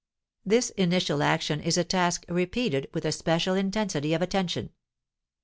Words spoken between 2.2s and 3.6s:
repeated with a special